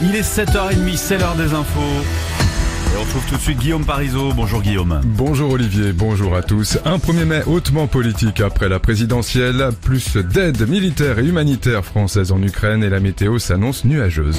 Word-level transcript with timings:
Il 0.00 0.14
est 0.14 0.22
7h30, 0.22 0.96
c'est 0.96 1.18
l'heure 1.18 1.34
des 1.34 1.52
infos. 1.54 1.80
Et 1.80 2.96
on 2.96 3.02
retrouve 3.02 3.26
tout 3.28 3.34
de 3.34 3.40
suite 3.40 3.58
Guillaume 3.58 3.84
Parisot. 3.84 4.32
Bonjour 4.32 4.62
Guillaume. 4.62 5.00
Bonjour 5.04 5.50
Olivier, 5.50 5.92
bonjour 5.92 6.36
à 6.36 6.42
tous. 6.42 6.78
Un 6.84 6.98
1er 6.98 7.24
mai 7.24 7.42
hautement 7.46 7.88
politique 7.88 8.40
après 8.40 8.68
la 8.68 8.78
présidentielle, 8.78 9.70
plus 9.82 10.16
d'aide 10.16 10.68
militaire 10.68 11.18
et 11.18 11.24
humanitaire 11.24 11.84
française 11.84 12.30
en 12.30 12.40
Ukraine 12.40 12.84
et 12.84 12.88
la 12.90 13.00
météo 13.00 13.40
s'annonce 13.40 13.84
nuageuse. 13.84 14.38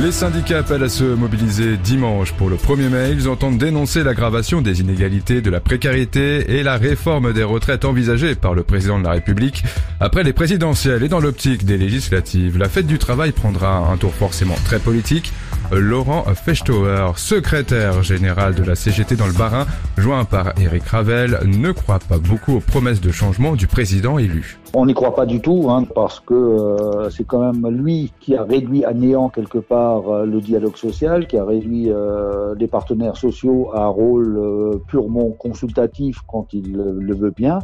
Les 0.00 0.10
syndicats 0.10 0.60
appellent 0.60 0.84
à 0.84 0.88
se 0.88 1.04
mobiliser 1.04 1.76
dimanche 1.76 2.32
pour 2.32 2.48
le 2.48 2.56
1er 2.56 2.88
mai. 2.88 3.10
Ils 3.12 3.28
entendent 3.28 3.58
dénoncer 3.58 4.02
l'aggravation 4.02 4.62
des 4.62 4.80
inégalités, 4.80 5.42
de 5.42 5.50
la 5.50 5.60
précarité 5.60 6.56
et 6.56 6.62
la 6.62 6.78
réforme 6.78 7.34
des 7.34 7.42
retraites 7.42 7.84
envisagée 7.84 8.34
par 8.34 8.54
le 8.54 8.62
président 8.62 8.98
de 8.98 9.04
la 9.04 9.12
République. 9.12 9.62
Après 10.00 10.24
les 10.24 10.32
présidentielles 10.32 11.02
et 11.02 11.08
dans 11.08 11.20
l'optique 11.20 11.66
des 11.66 11.76
législatives, 11.76 12.56
la 12.56 12.70
fête 12.70 12.86
du 12.86 12.98
travail 12.98 13.32
prendra 13.32 13.76
un 13.76 13.96
tour 13.98 14.14
forcément 14.14 14.56
très 14.64 14.78
politique. 14.78 15.32
Laurent 15.70 16.24
Fechtauer, 16.34 17.12
secrétaire 17.16 18.02
général 18.02 18.54
de 18.54 18.64
la 18.64 18.74
CGT 18.74 19.16
dans 19.16 19.26
le 19.26 19.32
Barin, 19.34 19.66
joint 19.98 20.24
par 20.24 20.54
Eric 20.58 20.84
Ravel, 20.84 21.38
ne 21.44 21.70
croit 21.70 21.98
pas 21.98 22.18
beaucoup 22.18 22.56
aux 22.56 22.60
promesses 22.60 23.00
de 23.00 23.12
changement 23.12 23.56
du 23.56 23.66
président 23.66 24.18
élu. 24.18 24.58
On 24.74 24.86
n'y 24.86 24.94
croit 24.94 25.14
pas 25.14 25.26
du 25.26 25.40
tout, 25.40 25.66
hein, 25.68 25.84
parce 25.94 26.18
que 26.18 26.32
euh, 26.32 27.10
c'est 27.10 27.24
quand 27.24 27.40
même 27.40 27.68
lui 27.68 28.10
qui 28.20 28.34
a 28.34 28.42
réduit 28.42 28.86
à 28.86 28.94
néant 28.94 29.28
quelque 29.28 29.58
part 29.58 30.08
euh, 30.08 30.24
le 30.24 30.40
dialogue 30.40 30.76
social, 30.76 31.26
qui 31.26 31.36
a 31.36 31.44
réduit 31.44 31.90
euh, 31.90 32.54
les 32.58 32.68
partenaires 32.68 33.18
sociaux 33.18 33.70
à 33.74 33.84
un 33.84 33.88
rôle 33.88 34.80
purement 34.86 35.28
consultatif 35.30 36.20
quand 36.26 36.54
il 36.54 36.72
le 36.72 37.14
veut 37.14 37.32
bien 37.36 37.58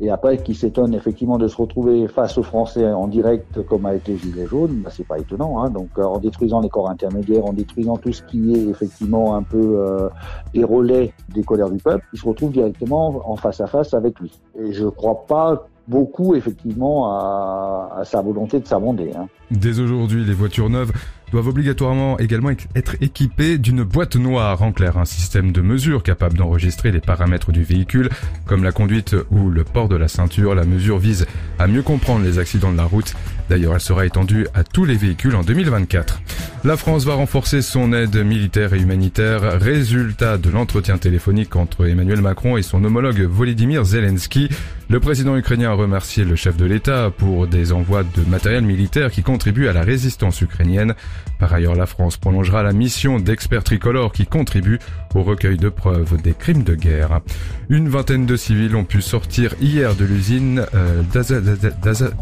et 0.00 0.10
après 0.10 0.38
qui 0.38 0.54
s'étonne 0.54 0.92
effectivement 0.94 1.38
de 1.38 1.46
se 1.46 1.56
retrouver 1.56 2.08
face 2.08 2.36
aux 2.36 2.42
Français 2.42 2.86
en 2.92 3.06
direct 3.06 3.62
comme 3.62 3.86
a 3.86 3.94
été 3.94 4.16
Gilets 4.16 4.46
jaunes, 4.46 4.82
bah, 4.82 4.90
c'est 4.92 5.06
pas 5.06 5.18
étonnant. 5.18 5.62
Hein. 5.62 5.70
Donc 5.70 5.90
euh, 5.98 6.02
en 6.02 6.18
détruisant 6.18 6.60
les 6.60 6.68
corps 6.68 6.90
intermédiaires, 6.90 7.44
en 7.44 7.52
détruisant 7.52 7.96
tout 7.96 8.12
ce 8.12 8.22
qui 8.22 8.54
est 8.54 8.68
effectivement 8.68 9.36
un 9.36 9.42
peu 9.42 9.58
euh, 9.60 10.08
des 10.52 10.64
relais 10.64 11.12
des 11.32 11.42
colères 11.42 11.70
du 11.70 11.78
peuple, 11.78 12.04
il 12.12 12.18
se 12.18 12.26
retrouve 12.26 12.52
directement 12.52 13.22
en 13.24 13.36
face 13.36 13.60
à 13.60 13.66
face 13.66 13.94
avec 13.94 14.18
lui. 14.18 14.32
Et 14.58 14.72
je 14.72 14.86
crois 14.86 15.26
pas 15.26 15.68
beaucoup 15.88 16.34
effectivement 16.34 17.10
à, 17.10 18.02
sa 18.04 18.20
volonté 18.20 18.60
de 18.60 18.66
s'amender. 18.66 19.10
Hein. 19.16 19.28
Dès 19.50 19.78
aujourd'hui, 19.80 20.24
les 20.24 20.32
voitures 20.32 20.70
neuves 20.70 20.92
doivent 21.30 21.48
obligatoirement 21.48 22.18
également 22.18 22.50
être 22.74 22.94
équipées 23.00 23.58
d'une 23.58 23.82
boîte 23.82 24.16
noire, 24.16 24.62
en 24.62 24.72
clair, 24.72 24.98
un 24.98 25.04
système 25.04 25.52
de 25.52 25.60
mesure 25.60 26.02
capable 26.02 26.38
d'enregistrer 26.38 26.92
les 26.92 27.00
paramètres 27.00 27.50
du 27.50 27.64
véhicule, 27.64 28.08
comme 28.46 28.62
la 28.62 28.72
conduite 28.72 29.16
ou 29.30 29.50
le 29.50 29.64
port 29.64 29.88
de 29.88 29.96
la 29.96 30.08
ceinture. 30.08 30.54
La 30.54 30.64
mesure 30.64 30.98
vise 30.98 31.26
à 31.58 31.66
mieux 31.66 31.82
comprendre 31.82 32.24
les 32.24 32.38
accidents 32.38 32.72
de 32.72 32.76
la 32.76 32.84
route. 32.84 33.14
D'ailleurs, 33.48 33.74
elle 33.74 33.80
sera 33.80 34.06
étendue 34.06 34.46
à 34.54 34.64
tous 34.64 34.84
les 34.84 34.96
véhicules 34.96 35.34
en 35.34 35.42
2024. 35.42 36.20
La 36.66 36.78
France 36.78 37.04
va 37.04 37.12
renforcer 37.12 37.60
son 37.60 37.92
aide 37.92 38.16
militaire 38.24 38.72
et 38.72 38.80
humanitaire, 38.80 39.60
résultat 39.60 40.38
de 40.38 40.48
l'entretien 40.48 40.96
téléphonique 40.96 41.56
entre 41.56 41.86
Emmanuel 41.86 42.22
Macron 42.22 42.56
et 42.56 42.62
son 42.62 42.82
homologue 42.82 43.20
Volodymyr 43.20 43.84
Zelensky. 43.84 44.48
Le 44.88 44.98
président 44.98 45.36
ukrainien 45.36 45.72
a 45.72 45.74
remercié 45.74 46.24
le 46.24 46.36
chef 46.36 46.56
de 46.56 46.64
l'État 46.64 47.10
pour 47.10 47.46
des 47.46 47.72
envois 47.72 48.02
de 48.02 48.22
matériel 48.30 48.64
militaire 48.64 49.10
qui 49.10 49.22
contribuent 49.22 49.68
à 49.68 49.74
la 49.74 49.82
résistance 49.82 50.40
ukrainienne. 50.40 50.94
Par 51.38 51.52
ailleurs, 51.52 51.74
la 51.74 51.84
France 51.84 52.16
prolongera 52.16 52.62
la 52.62 52.72
mission 52.72 53.18
d'experts 53.18 53.64
tricolores 53.64 54.12
qui 54.12 54.26
contribuent 54.26 54.78
au 55.14 55.22
recueil 55.22 55.58
de 55.58 55.68
preuves 55.68 56.16
des 56.22 56.32
crimes 56.32 56.62
de 56.62 56.74
guerre. 56.74 57.20
Une 57.68 57.90
vingtaine 57.90 58.24
de 58.24 58.36
civils 58.36 58.74
ont 58.74 58.84
pu 58.84 59.02
sortir 59.02 59.54
hier 59.60 59.94
de 59.94 60.06
l'usine 60.06 60.64
euh, 60.74 61.02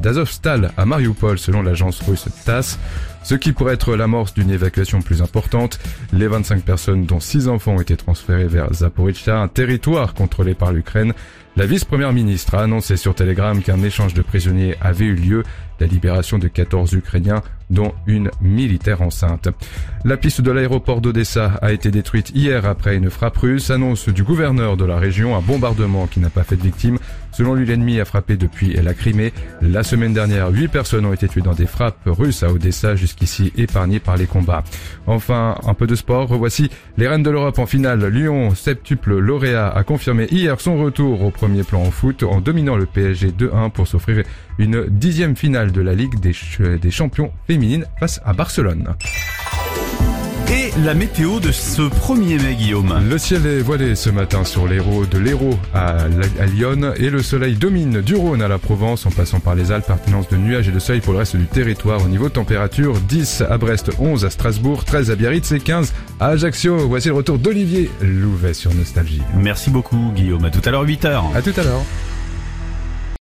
d'Azovstal 0.03 0.73
à 0.77 0.84
Mariupol 0.84 1.39
selon 1.39 1.62
l'agence 1.62 2.01
russe 2.01 2.27
TASS 2.45 2.79
ce 3.23 3.34
qui 3.34 3.53
pourrait 3.53 3.75
être 3.75 3.95
l'amorce 3.95 4.31
d'une 4.34 4.50
évacuation 4.50 5.02
plus 5.02 5.22
importante. 5.22 5.78
Les 6.12 6.27
25 6.27 6.62
personnes, 6.62 7.06
dont 7.06 7.20
6 7.20 7.48
enfants, 7.48 7.77
ont 7.77 7.80
été 7.80 7.97
transférées 7.97 8.47
vers 8.47 8.72
Zaporizhia, 8.72 9.38
un 9.38 9.48
territoire 9.48 10.14
contrôlé 10.14 10.55
par 10.55 10.72
l'Ukraine. 10.72 11.12
La 11.56 11.66
vice-première 11.66 12.12
ministre 12.12 12.54
a 12.54 12.62
annoncé 12.62 12.97
sur 12.97 13.15
Telegram 13.15 13.60
qu'un 13.62 13.82
échange 13.82 14.15
de 14.15 14.22
prisonniers 14.22 14.76
avait 14.81 15.04
eu 15.04 15.15
lieu, 15.15 15.42
la 15.82 15.88
libération 15.88 16.38
de 16.38 16.47
14 16.47 16.93
Ukrainiens, 16.93 17.43
dont 17.69 17.93
une 18.06 18.31
militaire 18.41 19.03
enceinte. 19.03 19.48
La 20.04 20.16
piste 20.16 20.41
de 20.41 20.50
l'aéroport 20.53 21.00
d'Odessa 21.00 21.59
a 21.60 21.72
été 21.72 21.91
détruite 21.91 22.31
hier 22.34 22.66
après 22.66 22.94
une 22.97 23.10
frappe 23.10 23.38
russe, 23.38 23.70
annonce 23.70 24.09
du 24.09 24.22
gouverneur 24.22 24.76
de 24.76 24.84
la 24.84 24.98
région, 24.98 25.37
un 25.37 25.41
bombardement 25.41 26.06
qui 26.06 26.21
n'a 26.21 26.31
pas 26.31 26.44
fait 26.44 26.56
de 26.56 26.62
victimes. 26.62 26.98
Selon 27.32 27.54
lui, 27.54 27.66
l'ennemi 27.66 27.98
a 27.98 28.04
frappé 28.04 28.37
depuis 28.37 28.75
la 28.75 28.94
Crimée. 28.94 29.32
La 29.62 29.82
semaine 29.82 30.12
dernière, 30.12 30.50
8 30.50 30.69
personnes 30.69 31.06
ont 31.06 31.15
été 31.15 31.28
tuées 31.28 31.41
dans 31.41 31.54
des 31.54 31.66
frappes 31.66 32.03
russes 32.06 32.42
à 32.42 32.53
Odessa, 32.53 32.94
jusqu'ici 32.94 33.53
épargnées 33.56 34.00
par 34.00 34.16
les 34.16 34.26
combats. 34.26 34.62
Enfin, 35.06 35.56
un 35.66 35.75
peu 35.75 35.87
de 35.87 35.94
sport, 35.94 36.28
revoici 36.28 36.71
les 36.98 37.09
Reines 37.09 37.22
de 37.22 37.31
l'Europe 37.31 37.59
en 37.59 37.66
finale. 37.66 38.06
Lyon, 38.06 38.54
septuple 38.54 39.19
lauréat, 39.19 39.69
a 39.69 39.82
confirmé 39.82 40.26
hier 40.31 40.60
son 40.60 40.76
retour 40.76 41.22
au 41.22 41.31
premier 41.31 41.62
plan 41.65 41.81
en 41.81 41.91
foot 41.91 42.22
en 42.22 42.41
dominant 42.41 42.76
le 42.76 42.87
PSG 42.87 43.31
2-1 43.31 43.71
pour 43.71 43.88
s'offrir 43.88 44.25
une 44.59 44.87
dixième 44.88 45.34
finale 45.34 45.72
de 45.72 45.81
la 45.81 45.94
Ligue 45.94 46.21
des, 46.21 46.34
des 46.78 46.91
champions 46.91 47.33
féminines 47.47 47.87
face 47.99 48.21
à 48.25 48.33
Barcelone. 48.33 48.94
Et 50.53 50.71
la 50.84 50.93
météo 50.93 51.41
de 51.41 51.50
ce 51.50 51.81
1er 51.81 52.43
mai, 52.43 52.55
Guillaume. 52.55 53.03
Le 53.09 53.16
ciel 53.16 53.47
est 53.47 53.60
voilé 53.60 53.94
ce 53.94 54.10
matin 54.10 54.44
sur 54.44 54.69
l'Hérault, 54.69 55.06
de 55.06 55.16
l'Hérault 55.16 55.59
à, 55.72 55.97
à, 56.03 56.47
Lyon, 56.47 56.93
et 56.97 57.09
le 57.09 57.22
soleil 57.22 57.55
domine 57.55 58.03
du 58.03 58.15
Rhône 58.15 58.43
à 58.43 58.49
la 58.49 58.59
Provence, 58.59 59.06
en 59.06 59.10
passant 59.10 59.41
par 59.41 59.55
les 59.55 59.72
Alpes, 59.72 59.87
pertinence 59.87 60.28
de 60.28 60.37
nuages 60.37 60.69
et 60.69 60.71
de 60.71 60.78
soleil 60.78 61.00
pour 61.00 61.15
le 61.15 61.21
reste 61.21 61.37
du 61.37 61.47
territoire. 61.47 62.04
Au 62.04 62.09
niveau 62.09 62.28
température, 62.28 63.00
10 63.00 63.44
à 63.49 63.56
Brest, 63.56 63.93
11 63.99 64.27
à 64.27 64.31
Strasbourg, 64.31 64.84
13 64.84 65.10
à 65.10 65.16
Biarritz 65.16 65.53
et 65.53 65.60
15 65.60 65.94
à 66.21 66.27
Ajaccio. 66.27 66.87
Voici 66.87 67.09
le 67.09 67.15
retour 67.15 67.39
d'Olivier 67.39 67.91
Louvet 68.03 68.53
sur 68.53 68.75
Nostalgie. 68.75 69.22
Merci 69.34 69.71
beaucoup, 69.71 70.12
Guillaume. 70.15 70.44
À 70.44 70.50
tout 70.50 70.60
à 70.66 70.71
l'heure, 70.71 70.84
8h. 70.84 71.34
À 71.34 71.41
tout 71.41 71.54
à 71.56 71.62
l'heure. 71.62 71.83